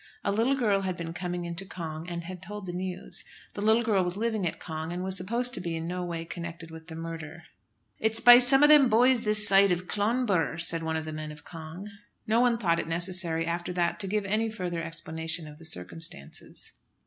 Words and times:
A 0.23 0.31
little 0.31 0.55
girl 0.57 0.81
had 0.81 0.97
been 0.97 1.13
coming 1.13 1.45
into 1.45 1.63
Cong, 1.63 2.09
and 2.09 2.23
had 2.23 2.41
told 2.41 2.65
the 2.65 2.73
news. 2.73 3.23
The 3.53 3.61
little 3.61 3.83
girl 3.83 4.03
was 4.03 4.17
living 4.17 4.47
at 4.47 4.59
Cong, 4.59 4.91
and 4.91 5.03
was 5.03 5.15
supposed 5.15 5.53
to 5.53 5.61
be 5.61 5.75
in 5.75 5.85
no 5.85 6.03
way 6.03 6.25
connected 6.25 6.71
with 6.71 6.87
the 6.87 6.95
murder. 6.95 7.43
"It's 7.99 8.19
some 8.47 8.63
of 8.63 8.69
them 8.69 8.89
boys 8.89 9.21
this 9.21 9.47
side 9.47 9.71
of 9.71 9.87
Clonbur," 9.87 10.57
said 10.59 10.81
one 10.81 10.95
of 10.97 11.05
the 11.05 11.13
men 11.13 11.31
of 11.31 11.45
Cong. 11.45 11.87
No 12.25 12.41
one 12.41 12.57
thought 12.57 12.79
it 12.79 12.87
necessary 12.87 13.45
after 13.45 13.71
that 13.73 13.99
to 13.99 14.07
give 14.07 14.25
any 14.25 14.49
further 14.49 14.81
explanation 14.81 15.47
of 15.47 15.59
the 15.59 15.65
circumstances. 15.65 16.71